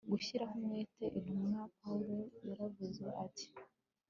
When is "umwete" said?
0.59-1.03